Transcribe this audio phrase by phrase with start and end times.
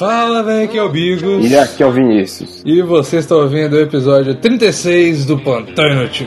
[0.00, 1.44] Fala, velho, aqui é o Bigos.
[1.44, 2.62] E aqui é o Vinícius.
[2.64, 6.26] E você está ouvindo o episódio 36 do Plantão Inútil.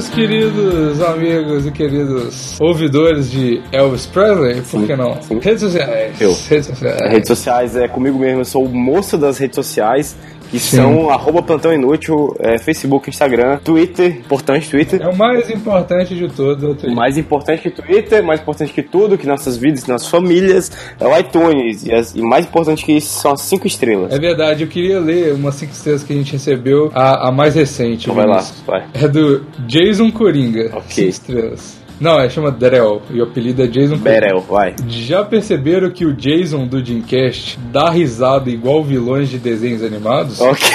[0.00, 5.20] Meus queridos amigos e queridos ouvidores de Elvis Presley, por que não?
[5.20, 5.38] sim.
[5.38, 6.18] Redes sociais.
[6.18, 6.34] Eu.
[6.48, 7.12] Redes sociais.
[7.12, 10.16] Redes sociais é comigo mesmo, eu sou o moço das redes sociais,
[10.50, 10.76] que Sim.
[10.78, 15.00] são arroba plantão inútil, é, Facebook, Instagram, Twitter, importante Twitter.
[15.00, 16.72] É o mais importante de tudo.
[16.72, 16.94] o.
[16.94, 21.06] Mais importante que Twitter, mais importante que tudo, que nossas vidas, que nossas famílias, é
[21.06, 21.84] o iTunes.
[21.84, 24.12] E, as- e mais importante que isso são as cinco estrelas.
[24.12, 27.54] É verdade, eu queria ler umas 5 estrelas que a gente recebeu, a, a mais
[27.54, 28.04] recente.
[28.04, 28.84] Então vai lá, vai.
[28.94, 30.70] É do Jason Coringa.
[30.74, 30.82] Ok.
[30.88, 31.80] 5 estrelas.
[32.00, 33.98] Não, é chama Drell e o apelido é Jason.
[33.98, 34.74] Berel, vai.
[34.88, 40.40] Já perceberam que o Jason do Dreamcast dá risada igual vilões de desenhos animados?
[40.40, 40.66] Ok.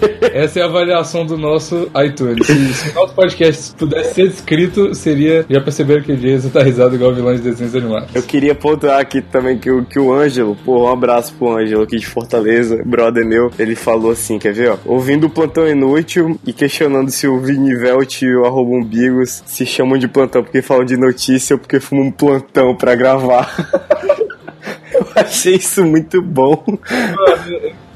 [0.40, 2.46] Essa é a avaliação do nosso iTunes.
[2.46, 5.44] Se, se o nosso podcast pudesse ser descrito, seria.
[5.50, 8.08] Já perceberam que o Jason dá risada igual vilões de desenhos animados?
[8.14, 11.82] Eu queria pontuar aqui também que o, que o Ângelo, pô, um abraço pro Ângelo
[11.82, 14.78] aqui de Fortaleza, brother meu, ele falou assim, quer ver, ó?
[14.86, 19.98] Ouvindo o Plantão Inútil e questionando se o Vinivelt e o arroba umbigos se chamam
[19.98, 23.54] de plantão porque falam de notícia ou porque fumam um plantão pra gravar.
[24.90, 26.64] Eu achei isso muito bom.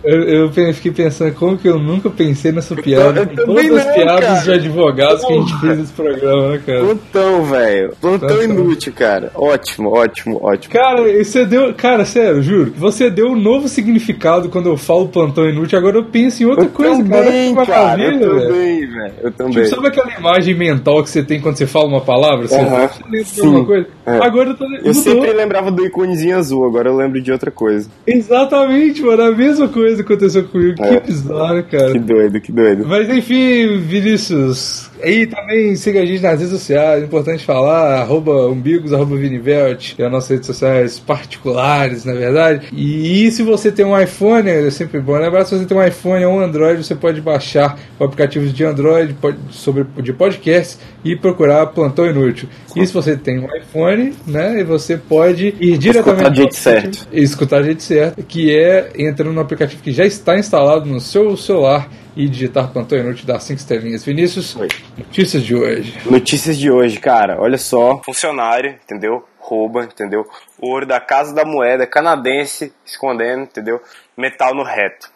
[0.04, 3.20] Eu, eu fiquei pensando como que eu nunca pensei nessa piada.
[3.20, 4.40] eu também todas as não, piadas cara.
[4.42, 5.60] de advogados que a gente Porra.
[5.60, 6.80] fez nesse programa, né, cara?
[6.80, 7.92] Plantão, velho.
[8.00, 8.44] Plantão Plantão.
[8.44, 9.30] inútil, cara.
[9.34, 10.74] Ótimo, ótimo, ótimo.
[10.74, 11.72] Cara, você deu.
[11.74, 12.72] Cara, sério, juro.
[12.76, 15.78] Você deu um novo significado quando eu falo plantão inútil.
[15.78, 17.66] Agora eu penso em outra Eu coisa, também, cara.
[17.66, 18.02] Cara.
[18.02, 19.14] Eu também, velho.
[19.22, 19.52] Eu também.
[19.54, 22.46] Tipo, sabe aquela imagem mental que você tem quando você fala uma palavra?
[22.46, 23.86] Você, Aham, você lembra de alguma coisa?
[24.06, 24.16] É.
[24.18, 24.64] Agora eu tô.
[24.64, 24.94] Eu mudou.
[24.94, 27.88] sempre lembrava do iconezinho azul, agora eu lembro de outra coisa.
[28.06, 29.22] Exatamente, mano.
[29.22, 30.82] A mesma coisa aconteceu comigo.
[30.82, 31.00] É.
[31.00, 31.92] Que bizarro, cara.
[31.92, 32.86] Que doido, que doido.
[32.86, 34.90] Mas enfim, Vinícius.
[35.04, 39.94] Aí também siga a gente nas redes sociais, é importante falar, arroba umbigos, arroba vinivelt,
[39.94, 42.68] que é as nossas redes sociais particulares, na verdade.
[42.72, 46.24] E, se você tem um iPhone, é sempre bom lembrar, se você tem um iPhone
[46.24, 51.14] ou um Android, você pode baixar o aplicativo de Android pod- sobre, de podcast e
[51.16, 52.48] procurar Plantão Inútil.
[52.74, 55.82] E se você tem um iPhone, né, e você pode ir diretamente...
[55.82, 57.08] jeito pro aplicativo- certo.
[57.12, 61.00] e escutar do jeito certo, que é entrando no aplicativo que já está instalado no
[61.00, 64.04] seu celular e digitar Plantão Inútil das 5 estrelinhas.
[64.04, 64.68] Vinícius, Oi.
[64.96, 65.98] notícias de hoje.
[66.06, 67.40] Notícias de hoje, cara.
[67.40, 68.00] Olha só.
[68.04, 69.24] Funcionário, entendeu?
[69.38, 70.24] Rouba, entendeu?
[70.58, 73.80] Ouro da Casa da Moeda canadense escondendo, entendeu?
[74.16, 75.12] Metal no reto.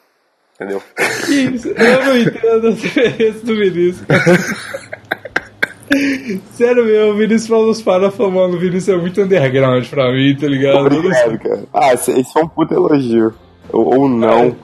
[0.54, 0.82] Entendeu?
[1.28, 1.68] Isso?
[1.68, 4.06] Eu não entendo a diferença do Vinícius.
[6.52, 8.56] Sério mesmo, o Vinícius falou os parafamando.
[8.56, 10.86] O Vinícius é muito underground pra mim, tá ligado?
[10.86, 11.64] Obrigado, cara.
[11.72, 13.32] Ah, esse é um puto elogio.
[13.72, 14.54] Ou, ou não.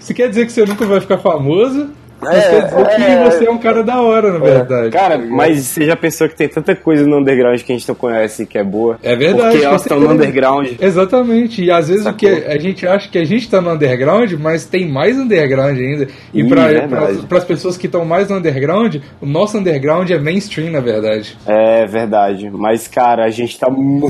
[0.00, 1.90] Isso quer dizer que você nunca vai ficar famoso?
[2.24, 3.30] Mas É, quer dizer que é.
[3.30, 4.90] você é um cara da hora, na verdade.
[4.90, 7.96] Cara, mas você já pensou que tem tanta coisa no underground que a gente não
[7.96, 8.96] conhece que é boa?
[9.02, 10.68] É verdade, Porque elas estão no underground.
[10.80, 12.52] Exatamente, e às vezes o que Sacou?
[12.52, 16.06] a gente acha que a gente tá no underground, mas tem mais underground ainda.
[16.32, 17.26] E Ih, para verdade.
[17.28, 21.36] as pessoas que estão mais no underground, o nosso underground é mainstream, na verdade.
[21.44, 22.48] É verdade.
[22.52, 24.08] Mas, cara, a gente tá mu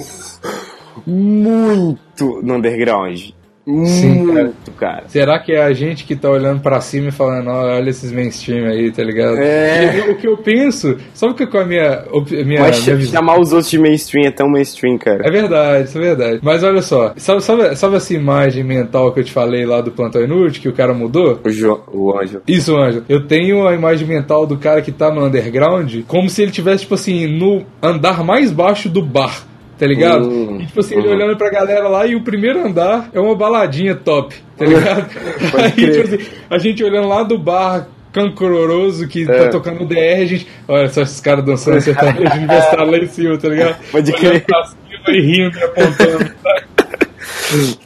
[1.06, 3.30] muito no underground.
[3.66, 4.42] Sim, cara.
[4.44, 5.04] muito, cara.
[5.06, 8.10] Será que é a gente que tá olhando pra cima e falando, "Ó, olha esses
[8.10, 9.36] mainstream aí, tá ligado?
[9.38, 10.10] É.
[10.10, 12.04] O que eu penso, sabe que com a minha,
[12.44, 15.26] minha, Mas minha chamar os outros de mainstream é tão mainstream, cara.
[15.26, 16.40] É verdade, isso é verdade.
[16.42, 19.92] Mas olha só, sabe, sabe, sabe essa imagem mental que eu te falei lá do
[19.92, 21.38] Plantão Inútil, que o cara mudou?
[21.44, 22.42] O, jo o Anjo.
[22.48, 23.04] Isso, Anjo.
[23.08, 26.82] Eu tenho a imagem mental do cara que tá no underground como se ele tivesse,
[26.82, 29.51] tipo assim, no andar mais baixo do bar.
[29.82, 30.28] Tá ligado?
[30.28, 31.14] Hum, e, tipo assim, ele uhum.
[31.14, 35.10] olhando pra galera lá e o primeiro andar é uma baladinha top, tá ligado?
[35.50, 39.26] Pode Aí, tipo assim, a gente olhando lá do bar cancororoso que É.
[39.26, 40.46] tá tocando DR, a gente.
[40.68, 43.76] Olha só esses caras dançando sertanejo universitário lá em cima, tá ligado?
[43.90, 44.44] Pode crer.
[44.44, 46.32] pra cima e rindo e apontando.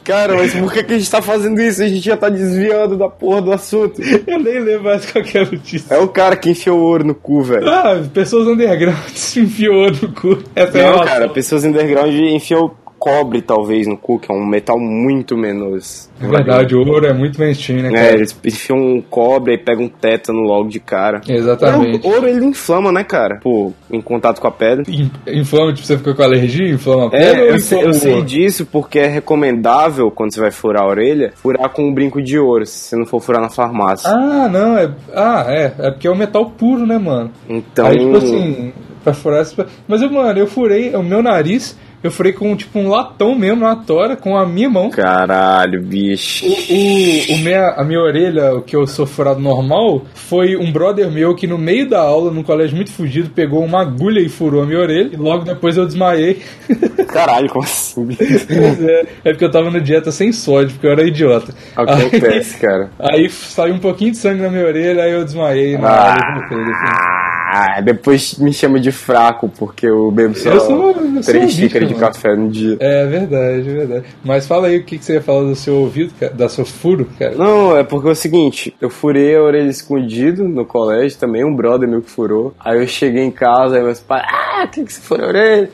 [0.03, 1.81] Cara, mas por que, que a gente tá fazendo isso?
[1.83, 4.01] A gente já tá desviando da porra do assunto.
[4.01, 5.95] Eu nem lembro mais qualquer notícia.
[5.95, 7.67] É o cara que enfiou o ouro no cu, velho.
[7.69, 8.97] Ah, pessoas underground
[9.37, 10.37] enfiou no cu.
[10.55, 11.05] Essa é a Não, relação.
[11.05, 12.71] cara, pessoas underground enfiam
[13.07, 16.09] cobre, talvez, no cu, que é um metal muito menos.
[16.21, 18.15] É verdade, o ouro é muito mainstream, né, É, cara?
[18.15, 21.21] eles enfiam um cobre e pegam um tétano logo de cara.
[21.27, 22.05] Exatamente.
[22.05, 23.39] É, o ouro ele inflama, né, cara?
[23.41, 24.83] Pô, em contato com a pedra.
[24.87, 27.93] In- Inflama, tipo, você fica com alergia, inflama a É, pele ou eu sei, eu
[27.93, 32.21] sei disso porque é recomendável, quando você vai furar a orelha, furar com um brinco
[32.21, 34.09] de ouro, se você não for furar na farmácia.
[34.09, 34.89] Ah, não, é.
[35.13, 35.73] Ah, é.
[35.79, 37.31] É porque é um metal puro, né, mano?
[37.47, 37.85] Então.
[37.87, 39.45] Aí, tipo assim, pra furar.
[39.87, 41.77] Mas, mano, eu furei o meu nariz,
[42.07, 44.89] Eu furei com tipo um latão mesmo na tora, com a minha mão.
[44.89, 46.45] Caralho, bicho.
[46.45, 51.11] O, o minha, a minha orelha, o que eu sou furado normal, foi um brother
[51.11, 54.63] meu que no meio da aula, num colégio muito fugido, pegou uma agulha e furou
[54.63, 55.09] a minha orelha.
[55.11, 56.41] E logo depois eu desmaiei.
[57.11, 58.07] Caralho, como assim?
[58.19, 61.53] é, é porque eu tava na dieta sem sódio, porque eu era idiota.
[61.75, 62.89] Acontece, cara.
[62.99, 66.13] Aí saiu um pouquinho de sangue na minha orelha, aí eu desmaiei na Ah.
[66.13, 67.36] aula.
[67.49, 71.87] Ah, depois me chama de fraco, porque eu bebo só Eu sou- eu três xícaras
[71.87, 72.75] de café no dia.
[72.79, 74.05] É verdade, é verdade.
[74.23, 76.65] Mas fala aí o que, que você ia falar do seu ouvido, cara, da seu
[76.65, 77.35] furo, cara.
[77.35, 81.55] Não, é porque é o seguinte, eu furei a orelha escondido no colégio também, um
[81.55, 82.53] brother meu que furou.
[82.59, 85.69] Aí eu cheguei em casa, aí meus pais, ah, tem que você furou a orelha?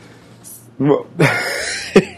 [0.77, 1.05] Bom,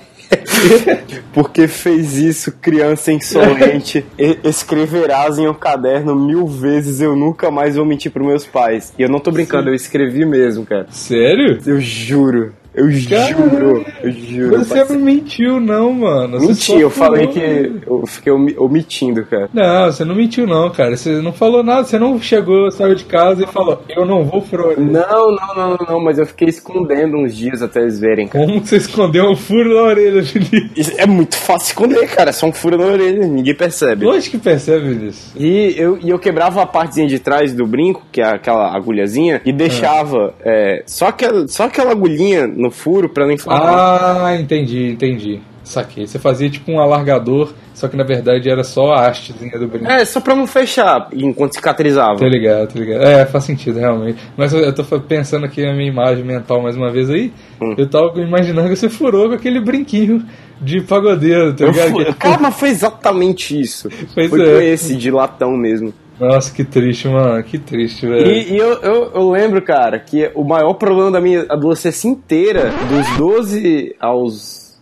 [1.34, 4.06] Porque fez isso, criança insolente.
[4.44, 8.94] Escreverás em um caderno mil vezes, eu nunca mais vou mentir pros meus pais.
[8.98, 10.88] E eu não tô brincando, eu escrevi mesmo, cara.
[10.90, 11.60] Sério?
[11.66, 12.54] Eu juro.
[12.75, 13.86] Eu juro.
[14.04, 14.57] Eu juro.
[14.66, 16.39] Você não mentiu, não, mano.
[16.39, 17.39] Você Menti, eu falei que.
[17.88, 19.50] Eu fiquei omi- omitindo, cara.
[19.54, 20.95] Não, você não mentiu, não, cara.
[20.98, 21.86] Você não falou nada.
[21.86, 25.77] Você não chegou, saiu de casa e falou: Eu não vou orelha." Não, não, não,
[25.88, 28.45] não, mas eu fiquei escondendo uns dias até eles verem, cara.
[28.45, 30.71] Como você escondeu um furo na orelha, Felipe?
[30.98, 32.30] É muito fácil esconder, cara.
[32.30, 34.06] É só um furo na orelha, ninguém percebe.
[34.06, 35.31] Lógico que percebe isso.
[35.38, 39.42] E eu, e eu quebrava a partezinha de trás do brinco, que é aquela agulhazinha,
[39.45, 44.25] e deixava é, só, aquela, só aquela agulhinha no furo pra não inflamar.
[44.25, 45.39] Ah, entendi, entendi.
[45.63, 46.06] Saquei.
[46.06, 49.88] Você fazia tipo um alargador, só que na verdade era só a hastezinha do brinco.
[49.89, 52.17] É, só pra não fechar enquanto cicatrizava.
[52.19, 53.01] Tô ligado, tô ligado.
[53.03, 54.19] É, faz sentido, realmente.
[54.38, 57.33] Mas eu, tô pensando aqui na minha imagem mental mais uma vez aí.
[57.59, 57.73] Hum.
[57.77, 60.23] Eu tava imaginando que você furou com aquele brinquinho
[60.61, 61.95] de pagodeiro, tá ligado?
[61.95, 63.89] Que- Cara, mas foi exatamente isso.
[64.13, 64.53] Pois foi é.
[64.53, 65.91] com esse de latão mesmo.
[66.19, 67.44] Nossa, que triste, mano.
[67.44, 68.27] Que triste, velho.
[68.27, 72.71] E, e eu, eu, eu lembro, cara, que o maior problema da minha adolescência inteira,
[72.89, 74.79] dos 12 aos.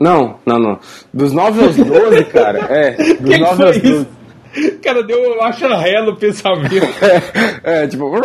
[0.00, 0.78] Não, não, não.
[1.12, 2.92] Dos 9 aos 12, cara, é.
[3.20, 3.84] Dos Quem 9 foi aos isso?
[3.84, 4.18] 12.
[4.82, 6.68] Cara, deu um acharré no pensamento.
[7.62, 8.10] É, tipo.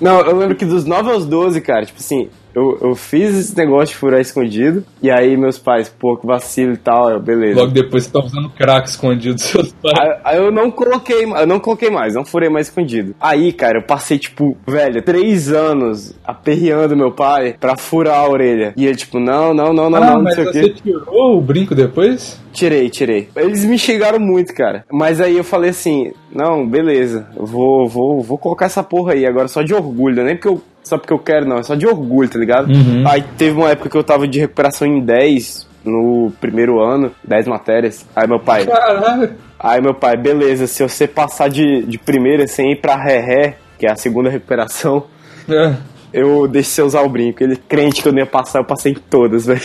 [0.00, 3.56] Não, eu lembro que dos 9 aos 12, cara, tipo assim, eu, eu fiz esse
[3.56, 7.60] negócio de furar escondido, e aí meus pais, pô, que vacilo e tal, eu, beleza.
[7.60, 9.94] Logo depois você tá usando crack escondido dos seus pais.
[9.98, 13.14] Aí, aí eu não coloquei, eu não coloquei mais, não furei mais escondido.
[13.20, 18.72] Aí, cara, eu passei, tipo, velho, três anos aperreando meu pai pra furar a orelha.
[18.76, 20.74] E ele, tipo, não, não, não, não, Ah, não, não sei o você quê.
[20.82, 22.40] tirou o brinco depois?
[22.52, 23.28] Tirei, tirei.
[23.36, 24.84] Eles me xingaram muito, cara.
[24.90, 29.46] Mas aí eu falei assim, não, beleza, vou, vou, vou colocar essa porra aí, agora
[29.46, 31.86] só de orgulho, é nem porque eu, só porque eu quero, não, é só de
[31.86, 32.68] orgulho, tá ligado?
[32.72, 33.04] Uhum.
[33.06, 37.46] Aí teve uma época que eu tava de recuperação em 10 no primeiro ano, 10
[37.48, 38.06] matérias.
[38.14, 39.30] Aí meu pai, Caralho.
[39.58, 43.86] Aí meu pai, beleza, se você passar de, de primeira sem ir pra ré-ré, que
[43.86, 45.04] é a segunda recuperação,
[45.48, 45.74] É.
[46.12, 47.42] eu deixo você usar o brinco.
[47.42, 49.60] Ele crente que eu não ia passar, eu passei em todas, velho.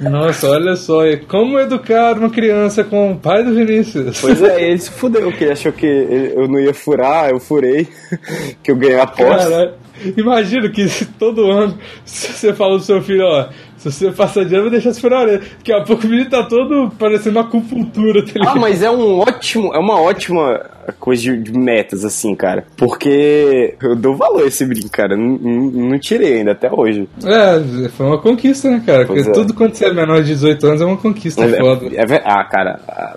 [0.00, 1.06] Nossa, olha só.
[1.06, 4.20] e Como educar uma criança com o pai do Vinícius?
[4.20, 7.88] Pois é, ele se fudeu, que ele achou que eu não ia furar, eu furei,
[8.62, 9.48] que eu ganhei a aposta.
[9.50, 9.72] Caralho.
[10.16, 10.86] Imagina que
[11.18, 15.20] todo ano você fala pro seu filho, ó, se você passar eu vou deixar a
[15.20, 15.38] orelha.
[15.58, 19.18] Daqui a pouco o menino tá todo parecendo uma acupuntura, tá Ah, mas é um
[19.20, 20.60] ótimo, é uma ótima
[20.98, 22.64] coisa de, de metas, assim, cara.
[22.76, 25.16] Porque eu dou valor a esse brinco, cara.
[25.16, 27.08] Não, não- não tirei ainda até hoje.
[27.24, 29.04] É, foi uma conquista, né, cara?
[29.06, 29.42] Pois Porque é.
[29.42, 31.86] tudo quando você é menor de 18 anos é uma conquista É, foda.
[31.94, 33.16] é ah, cara, ah,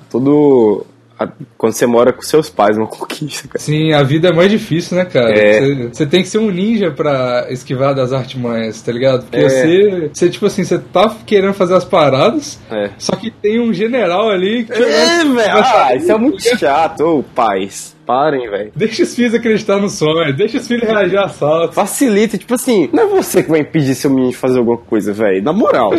[1.19, 3.59] ah, Quando você mora com seus pais, uma conquista, cara.
[3.59, 5.31] Sim, a vida é mais difícil, né, cara?
[5.37, 5.59] É.
[5.59, 9.23] Você, você tem que ser um ninja pra esquivar das artimanhas, tá ligado?
[9.23, 9.49] Porque É.
[9.49, 12.91] você, você, tipo assim, você tá querendo fazer as paradas, É.
[12.97, 14.73] só que tem um general ali que.
[14.73, 15.51] É, velho.
[15.57, 17.01] Ah, isso é muito chato.
[17.01, 18.71] Ô, pais, parem, velho.
[18.75, 21.73] Deixa os filhos acreditar no sonho, deixa os filhos reagir a assalto.
[21.75, 25.13] Facilita, tipo assim, não é você que vai impedir seu menino de fazer alguma coisa,
[25.13, 25.43] velho.
[25.43, 25.91] Na moral.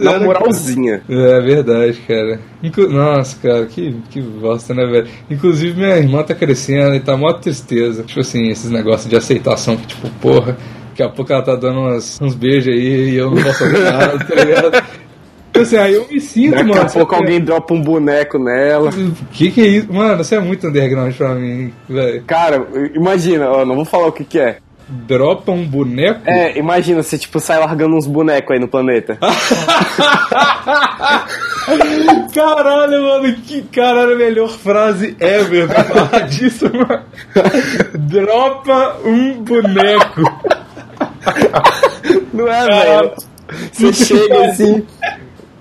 [0.00, 1.02] Na moralzinha.
[1.08, 2.38] É verdade, cara.
[2.62, 5.08] Inclu- Nossa, cara, que, que bosta, né, velho?
[5.28, 8.04] Inclusive, minha irmã tá crescendo e tá mó tristeza.
[8.04, 10.56] Tipo assim, esses negócios de aceitação que, tipo, porra,
[10.90, 14.18] daqui a pouco ela tá dando umas- uns beijos aí e eu não posso nada,
[14.24, 14.84] tá ligado?
[15.60, 16.82] Tipo assim, aí eu me sinto, Daqui mano.
[16.82, 18.90] a pouco alguém dropa um boneco nela.
[19.32, 19.92] Que que é isso?
[19.92, 22.22] Mano, você é muito underground pra mim, velho.
[22.26, 24.58] Cara, imagina, ó, não vou falar o que que é.
[24.88, 26.20] Dropa um boneco?
[26.26, 29.16] É, imagina, você tipo sai largando uns bonecos aí no planeta.
[32.34, 37.04] Caralho, mano, que caralho, a melhor frase ever pra falar disso, mano.
[37.94, 40.22] Dropa um boneco.
[42.32, 43.12] Não é, velho?
[43.72, 44.84] Você chega assim.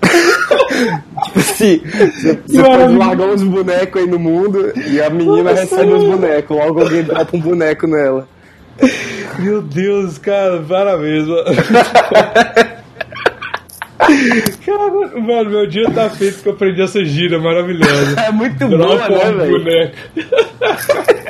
[0.02, 5.94] Tipo assim, você, você pode largar uns bonecos aí no mundo e a menina recebe
[5.94, 6.58] os bonecos.
[6.58, 8.28] Logo alguém dropa um boneco nela.
[9.38, 11.46] Meu Deus, cara, parabéns, mano.
[14.66, 18.20] Cara, mano, meu dia tá feito que eu aprendi essa gira maravilhosa.
[18.20, 19.60] É muito boa, Dropa né, um velho?
[19.60, 19.96] boneco.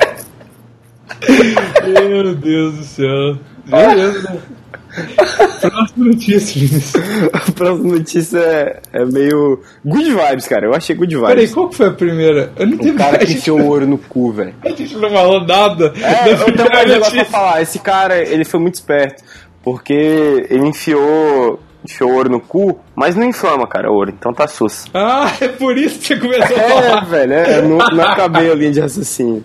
[2.08, 3.36] Meu Deus do céu.
[3.66, 4.38] Beleza, né?
[5.68, 6.92] Próxima notícia, Vinícius.
[7.32, 9.60] A próxima notícia é, é meio.
[9.84, 10.66] Good vibes, cara.
[10.66, 11.54] Eu achei good Peraí, vibes.
[11.54, 12.52] qual que foi a primeira?
[12.56, 12.96] Eu não O entendi.
[12.96, 14.54] cara a, que enfiou o ouro no cu, velho.
[14.64, 15.92] a gente não falou nada.
[16.00, 17.62] É, eu tenho mais negócio pra falar.
[17.62, 19.22] Esse cara, ele foi muito esperto.
[19.62, 19.92] Porque
[20.48, 24.10] ele enfiou, enfiou ouro no cu, mas não inflama, cara, ouro.
[24.10, 24.86] Então tá sus.
[24.94, 27.04] Ah, é por isso que você começou a É, falar.
[27.04, 29.44] velho, é, eu não, não acabei a linha de raciocínio.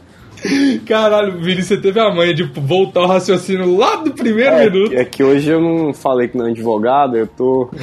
[0.86, 4.94] Caralho, Vinícius, você teve a manha de voltar o raciocínio lá do primeiro É, minuto.
[4.94, 7.70] é que hoje eu não falei que não é advogado, eu tô.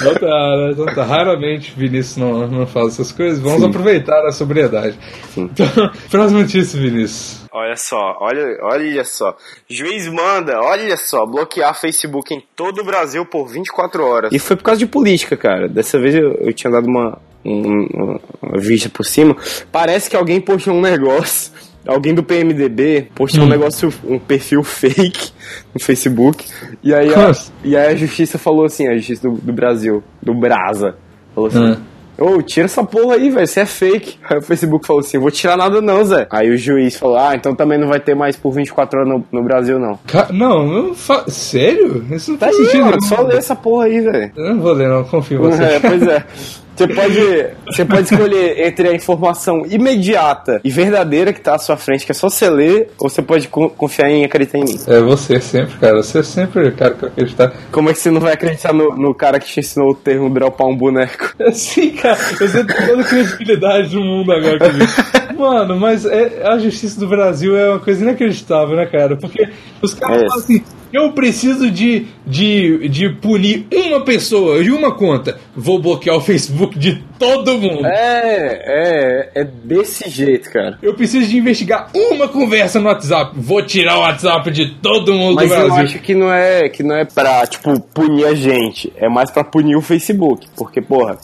[0.00, 0.70] Então tá, né?
[0.72, 1.04] Então tá.
[1.04, 3.38] Raramente Vinícius não, não fala essas coisas.
[3.40, 4.98] Vamos aproveitar a sobriedade.
[5.36, 5.66] Então,
[6.10, 7.40] próxima notícia, Vinícius.
[7.52, 9.36] Olha só, olha, olha só.
[9.68, 14.32] Juiz manda, olha só, bloquear Facebook em todo o Brasil por 24 horas.
[14.32, 15.68] E foi por causa de política, cara.
[15.68, 18.20] Dessa vez eu, eu tinha dado uma, um- uma,
[18.58, 19.36] vista por cima.
[19.72, 21.52] Parece que alguém postou um negócio.
[21.86, 25.30] Alguém do PMDB postou um negócio, um perfil fake
[25.74, 26.44] no Facebook.
[26.84, 27.50] E aí, a, Nossa.
[27.64, 30.96] e aí a justiça falou assim, a justiça do, do Brasil, do Brasa,
[31.34, 31.72] falou assim.
[31.72, 31.90] Ah.
[32.22, 34.18] Ô, tira essa porra aí, velho, você é fake.
[34.28, 36.26] Aí o Facebook falou assim, vou tirar nada não, Zé.
[36.30, 39.24] Aí o juiz falou, ah, então também não vai ter mais por 24 horas no,
[39.32, 39.98] no Brasil, não.
[40.06, 41.24] Ca- Não, não fa...
[41.30, 42.04] sério?
[42.10, 42.84] Isso não Tá faz aí, sentido.
[42.84, 44.30] mano, só lê essa porra aí, velho.
[44.36, 45.62] Eu não vou ler, não, confio em você.
[45.62, 46.24] É, pois é.
[46.76, 51.76] Você pode, você pode escolher entre a informação imediata e verdadeira que tá à sua
[51.76, 54.78] frente, que é só você ler, ou você pode co- confiar em acreditar em mim.
[54.86, 56.02] É você sempre, cara.
[56.02, 57.52] Você sempre, cara, que eu acreditar.
[57.70, 60.30] Como é que você não vai acreditar no, no cara que te ensinou o termo
[60.30, 61.34] dropar um boneco?
[61.52, 64.90] Sim, cara, você tem toda a credibilidade do mundo agora comigo.
[65.38, 69.16] Mano, mas é, a justiça do Brasil é uma coisa inacreditável, né, cara?
[69.16, 69.48] Porque
[69.82, 70.26] os caras É.
[70.28, 70.62] falam assim:
[70.92, 75.38] eu preciso de, de, de punir uma pessoa de uma conta.
[75.54, 77.86] Vou bloquear o Facebook de todo mundo.
[77.86, 80.78] É, é, é desse jeito, cara.
[80.82, 83.32] Eu preciso de investigar uma conversa no WhatsApp.
[83.36, 85.84] Vou tirar o WhatsApp de todo mundo Mas do eu Brasil.
[85.84, 88.92] acho que não é que não é pra, tipo, punir a gente.
[88.96, 90.46] É mais pra punir o Facebook.
[90.56, 91.18] Porque, porra,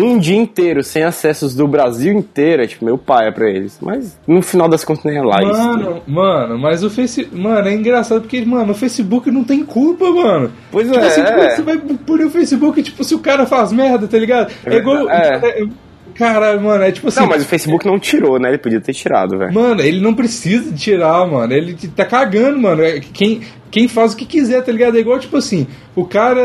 [0.00, 3.78] um dia inteiro sem acessos do Brasil inteiro é, tipo, meu pai é pra eles.
[3.80, 5.52] Mas no final das contas nem é lá isso.
[5.52, 7.36] Mano, mano, mas o Facebook.
[7.36, 10.52] Mano, é engraçado porque, mano, o Facebook não tem culpa, mano.
[10.70, 11.50] Pois Tipo é, assim, é.
[11.50, 14.52] você vai punir o Facebook, tipo, se o cara faz merda, tá ligado?
[14.64, 15.10] É igual.
[15.10, 15.66] É.
[16.14, 17.20] Caralho, mano, é tipo assim.
[17.20, 18.48] Não, mas o Facebook não tirou, né?
[18.48, 19.52] Ele podia ter tirado, velho.
[19.52, 21.52] Mano, ele não precisa tirar, mano.
[21.52, 22.82] Ele tá cagando, mano.
[22.82, 23.40] É Quem,
[23.70, 24.96] quem faz o que quiser, tá ligado?
[24.96, 26.42] É igual, tipo assim, o cara.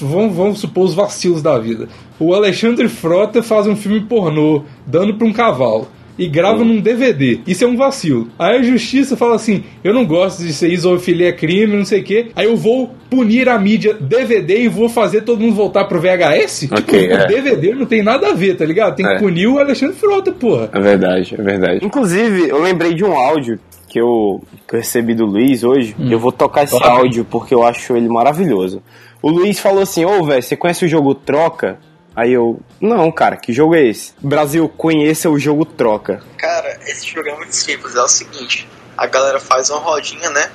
[0.00, 1.88] Vamos, vamos supor os vacilos da vida.
[2.18, 5.88] O Alexandre Frota faz um filme pornô dando pra um cavalo.
[6.18, 7.40] E grava num DVD.
[7.46, 8.28] Isso é um vacilo.
[8.38, 12.00] Aí a justiça fala assim: eu não gosto de ser isofilia é crime, não sei
[12.00, 12.26] o quê.
[12.36, 16.68] Aí eu vou punir a mídia DVD e vou fazer todo mundo voltar pro VHS?
[16.70, 17.24] Ok, tipo, é.
[17.24, 18.94] o DVD não tem nada a ver, tá ligado?
[18.96, 19.14] Tem É.
[19.14, 20.68] que punir o Alexandre Frota, porra.
[20.72, 21.84] É verdade, é verdade.
[21.84, 25.94] Inclusive, eu lembrei de um áudio que eu, que eu recebi do Luiz hoje.
[25.98, 27.00] Eu vou tocar esse Claro.
[27.00, 28.82] áudio porque eu acho ele maravilhoso.
[29.22, 31.78] O Luiz falou assim: Ô, velho, você conhece o jogo Troca?
[32.14, 34.12] Aí eu, não, cara, que jogo é esse?
[34.20, 36.22] Brasil, conheça o jogo Troca.
[36.36, 37.94] Cara, esse jogo é muito simples.
[37.96, 40.50] É o seguinte: a galera faz uma rodinha, né?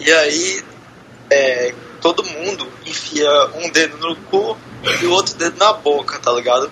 [0.00, 0.64] E aí
[1.30, 4.56] é, todo mundo enfia um dedo no cu
[5.00, 6.70] e o outro dedo na boca, tá ligado?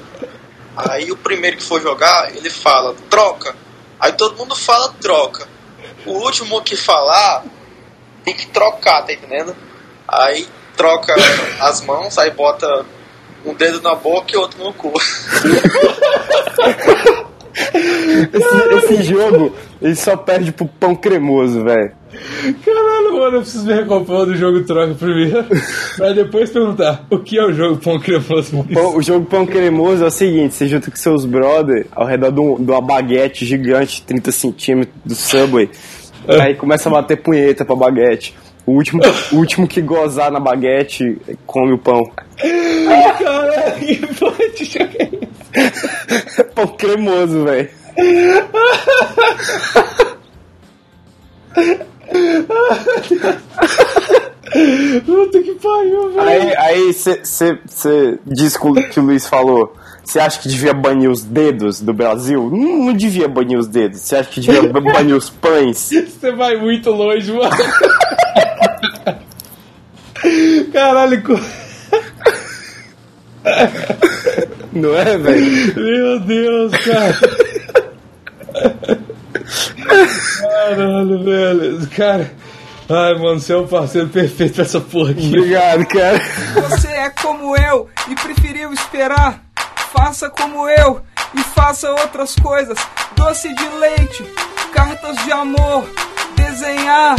[0.76, 3.54] Aí o primeiro que for jogar, ele fala troca.
[4.00, 5.46] Aí todo mundo fala troca.
[6.06, 7.44] O último que falar
[8.24, 9.54] tem que trocar, tá entendendo?
[10.06, 11.14] Aí troca
[11.60, 12.86] as mãos, aí bota
[13.44, 14.92] um dedo na boca e outro no cu.
[18.32, 21.92] Esse, esse jogo, ele só perde pro pão cremoso, velho.
[22.64, 25.44] Caralho, mano, eu preciso me recompor do jogo troca primeiro.
[25.96, 28.64] pra depois perguntar o que é o jogo pão cremoso.
[28.72, 32.30] Pão- O jogo pão cremoso é o seguinte: você junta com seus brother ao redor
[32.32, 35.70] de, um- de uma baguete gigante, 30 centímetros do Subway,
[36.40, 38.34] aí começa a bater punheta pra baguete.
[38.66, 39.00] O último,
[39.32, 41.16] o último que gozar na baguete
[41.46, 42.02] come o pão.
[44.64, 45.28] Jogo
[46.38, 47.68] é pão cremoso, velho.
[55.04, 56.54] Puta que pariu, velho.
[56.58, 59.74] Aí você diz que o que o Luiz falou.
[60.04, 62.48] Você acha que devia banir os dedos do Brasil?
[62.50, 64.00] Não, não devia banir os dedos.
[64.00, 65.90] Você acha que devia banir os pães?
[65.90, 67.50] Você vai muito longe, mano.
[70.72, 71.38] Caralho, co-
[74.72, 75.74] Não é, velho?
[75.76, 77.18] meu Deus, cara.
[80.40, 81.88] Caralho, velho.
[81.88, 82.32] Cara.
[82.90, 85.26] Ai, mano, você é um parceiro perfeito pra essa porra aqui.
[85.28, 86.18] Obrigado, cara.
[86.54, 89.42] Você é como eu e preferiu esperar.
[89.92, 91.02] Faça como eu
[91.34, 92.78] e faça outras coisas.
[93.14, 94.24] Doce de leite,
[94.72, 95.84] cartas de amor,
[96.34, 97.16] desenhar,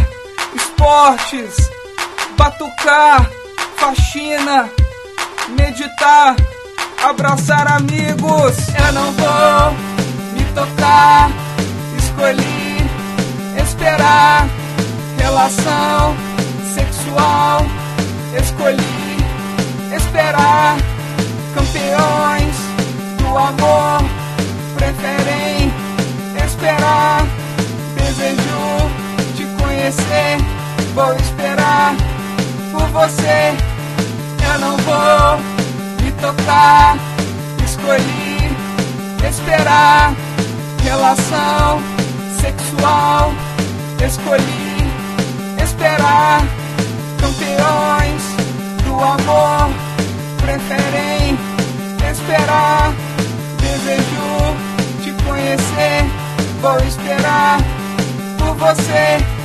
[0.55, 1.69] esportes,
[2.35, 3.29] batucar,
[3.77, 4.69] faxina,
[5.57, 6.35] meditar,
[7.03, 8.57] abraçar amigos.
[8.69, 9.71] Eu não vou
[10.33, 11.29] me tocar,
[11.97, 12.77] escolhi
[13.61, 14.47] esperar,
[15.17, 16.15] relação
[16.73, 17.65] sexual,
[18.41, 19.17] escolhi
[19.95, 20.77] esperar,
[21.53, 22.55] campeões
[23.17, 24.19] do amor
[24.75, 25.71] preferem
[26.45, 27.25] esperar,
[27.95, 28.91] desejo
[29.35, 30.37] te conhecer,
[30.93, 31.95] vou esperar
[32.71, 33.68] por você.
[34.59, 35.37] Não vou
[36.03, 36.97] me tocar,
[37.63, 38.51] escolhi
[39.27, 40.13] esperar,
[40.83, 41.81] relação
[42.41, 43.31] sexual,
[44.05, 44.89] escolhi
[45.63, 46.41] esperar,
[47.19, 48.23] campeões
[48.83, 49.69] do amor
[50.41, 51.37] preferem
[52.11, 52.93] esperar,
[53.61, 54.55] desejo
[55.03, 56.05] te conhecer,
[56.61, 57.59] vou esperar
[58.37, 59.38] por você.